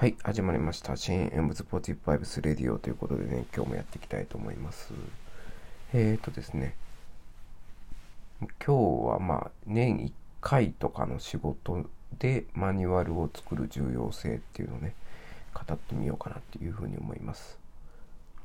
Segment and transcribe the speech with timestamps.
[0.00, 0.96] はい、始まりました。
[0.96, 4.94] チェーンエムズポティバイブスレディオということでね、今日もやっていきたいと思います。
[5.92, 6.74] えーとですね、
[8.40, 8.72] 今日
[9.10, 11.84] はまあ、年1回とかの仕事
[12.18, 14.94] でマニュアルを作る重要性っていうのをね、
[15.52, 17.58] 語ってみようかなっていうふうに思います。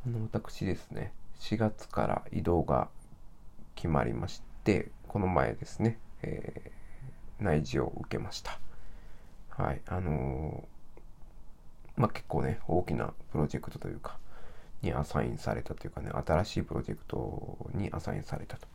[0.05, 2.89] あの、私ですね、4月から移動が
[3.75, 6.71] 決まりまして、この前ですね、えー
[7.39, 8.59] 内示を受けました。
[9.51, 10.74] はい、あのー
[11.97, 14.17] まあ、結構ね、大きなプロジェクトというか、
[14.81, 18.67] にアサインされたというかね、新しいプロジェクトにアサインされたと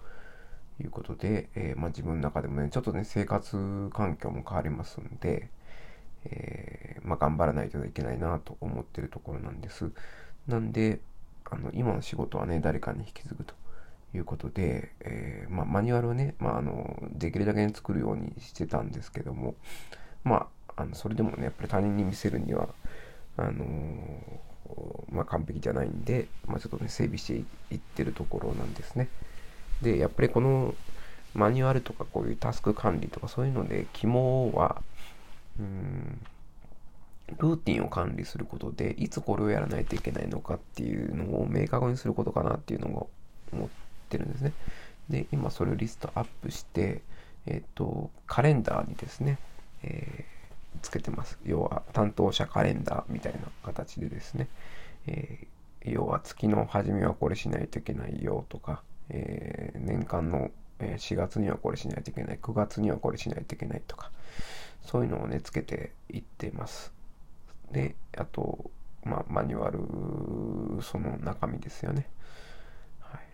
[0.83, 5.51] いうことで、えーまあ、自分の中でもね、ちょっとね、生活環境も変わりますんで、
[6.25, 9.91] えーまあ、頑張らないといけないなと思ってるところなんです。
[10.47, 11.01] なんで、
[11.51, 13.55] あの、今の仕事はね、誰かに引き継ぐと
[14.15, 19.55] いうことで、えーまあ、マニュアルをね、まあ、あの、できるだけ、ね、作るようにしてたんですけども、
[20.25, 22.69] まあ、あのそれでもね、やっぱり他人に見せるには、
[23.37, 24.41] あの
[25.13, 29.09] まあ、完璧じゃないんで、まあ、ちょっとね、整備していってるところなんですね。
[29.83, 30.75] で、やっぱりこの
[31.35, 34.83] マニュアルとかこういうタスク管理とかそういうので、肝は、
[35.59, 36.21] うん、
[37.39, 43.11] ルーティンを管理することで、いつこれをやらないといけないのかっていうのを明確にすることかなっていうのを
[43.53, 43.69] 思っ
[44.09, 44.53] てるんですね。
[45.09, 47.03] で、今それをリストアップして、
[47.47, 49.39] えっ、と、カレンダーにですね、
[49.83, 50.40] えー
[50.83, 51.39] つけてます。
[51.45, 54.49] 要は担当者カレンダーみたいな形でですね、
[55.07, 55.47] えー
[55.83, 64.11] 要は月の初めはこれしないといけないよとか、えー年間の4月にはこれしないといけない、9月にはこれしないといけないとか、
[64.83, 66.93] そういうのをね、つけていってます。
[67.73, 68.71] で、あと、
[69.05, 72.09] まあ、マニュアル、その中身ですよね。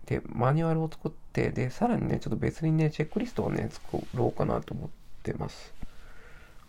[0.06, 4.90] で、マニュアルを作って、で、さらにね、ちょっと別にね、チェックリストをね、作ろうかなと思っ
[5.22, 5.74] てます。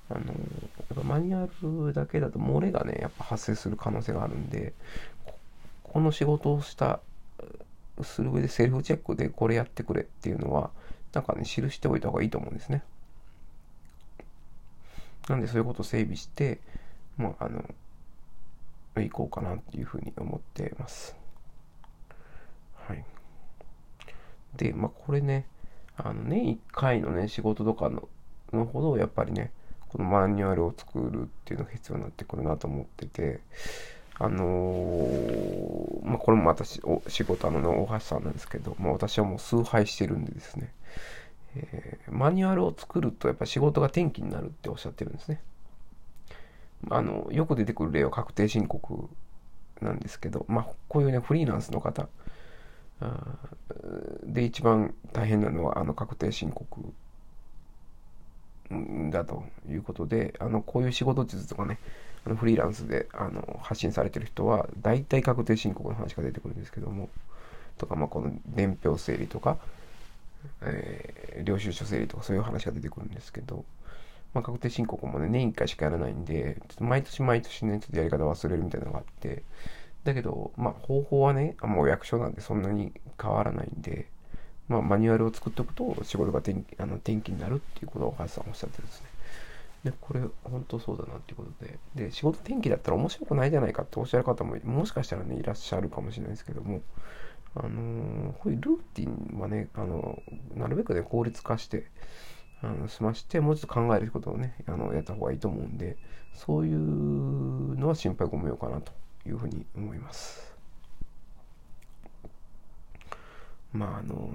[0.10, 0.16] あ
[0.96, 1.48] の、マニュア
[1.88, 4.74] ルだけだと漏れがね、やっぱ発生する可能性があるんで、
[5.26, 5.34] こ
[5.84, 7.02] この仕事をした、
[8.04, 10.70] する上でセルフチェックでこれやってくれっていうのは、
[11.14, 12.84] なんかね、記しておいた方がいいと思うんですね。
[15.28, 16.60] なんでそういうことを整備して、
[17.17, 17.66] まあ、あの、
[18.96, 21.16] 行こうかなっていうふうに思ってます。
[22.88, 23.04] はい。
[24.56, 25.48] で、まあ、これね、
[25.98, 28.08] あの、年1回のね、仕事とかの、
[28.54, 29.52] のほど、やっぱりね、
[29.89, 33.39] このマニュアルを作るっていうのが必要になってくるなと思ってて、
[34.20, 40.73] あのーまあ、これも私、お仕事の、大橋さんなんですけど、まあ、私はもう崇拝してるんでですね、
[41.55, 45.42] えーマニュアルを作るとやっぱ仕事が転機になるっておっしゃってるんですね。
[46.89, 49.09] あの、よく出てくる例は確定申告
[49.81, 52.08] なんですけど、まあ、こういうね、フリーランスの方
[54.23, 56.93] で一番大変なのは、あの、確定申告
[59.11, 61.80] だということで、あの、こういう仕事術とかね、
[62.26, 67.10] あのフリーランスであの発信されてる人は、大体確定申告の話が出てくるんですけども、
[67.78, 69.58] とか、まあ、この伝票整理とか、
[70.61, 73.64] えー領収書整理とかそういう話が出てくるんですけど、
[74.33, 79.44] まあ、確定申告もね、年1回しかやらないんで、ちょっと毎年毎年ね、ちょっとやり方忘れるみたいなのがあって、
[80.04, 82.92] だけど、まあ、方法はね、もう役所なんでそんなに
[83.22, 84.08] 変わらないんで、
[84.67, 89.08] まあ、マニュアルを作っておくと仕事が転あの転機になるっていうことを大橋さんおっしゃってるんですね。
[89.83, 96.82] で、これ、本当そうだなっていうことで、で、仕事転機だったら面白くないじゃないかっておっしゃる方も、もしかしたらね、いらっしゃるかもしれないですけども、
[97.55, 100.22] あのーこういうルーティンはね、あの
[100.55, 101.86] なるべくね、効率化して、
[102.61, 105.98] あの済まして、もうちょっと考えることをね、あのやった方がいいと思うんで、
[106.34, 108.92] そういうのは心配ご無用かなと
[109.28, 110.55] いうふうに思います。
[113.73, 114.30] まあ、あの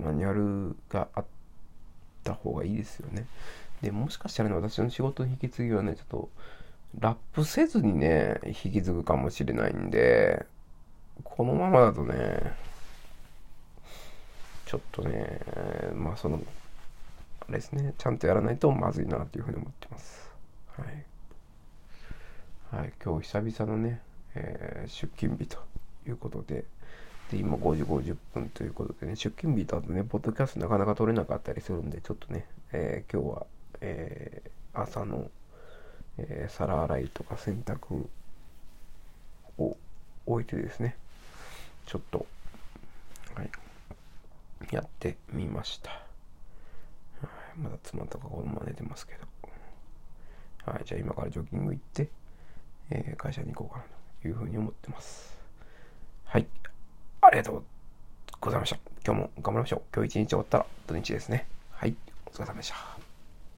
[0.00, 1.24] マニュアルがあっ
[2.24, 3.26] た方がいいですよね。
[3.82, 6.28] で、もしかしたらね、私の仕事の引き継ぎはね、ちょっと、
[6.98, 10.44] ラップせずにね、引き継ぐかもしれないんで、
[11.24, 12.52] このままだとね、
[14.66, 15.40] ちょっとね、
[15.94, 16.42] まあその、
[17.40, 20.30] あれですね、ちゃんとやらないとまずいなというふうに思ってます。
[20.76, 21.04] はい。
[22.76, 24.00] はい、今日久々のね、
[24.34, 25.58] えー出勤日と
[26.06, 26.64] いうことで、
[27.30, 33.46] で、今5時50分ということでね、出勤日だとね、ポッドキャストなかなか取れなかったりするんで、ちょっとね、えー今日は、
[33.80, 35.30] えー朝の、
[36.18, 38.04] えー皿洗いとか洗濯
[39.58, 39.76] を
[40.26, 40.96] 置いてですね、
[41.86, 42.26] ちょっと、
[43.36, 43.50] はい、
[44.72, 46.02] やってみました。
[47.56, 49.20] まだ妻とか子供は寝てますけど。
[50.72, 52.08] はい、じゃあ今からジョギング行って、
[52.90, 53.84] えー会社に行こうかな
[54.22, 55.39] というふうに思ってます。
[57.30, 57.62] ありがとう
[58.40, 58.78] ございました。
[59.06, 59.82] 今日も頑張りましょう。
[59.94, 61.46] 今日一日終わったら土日ですね。
[61.70, 61.94] はい、
[62.26, 62.99] お疲れ様でした。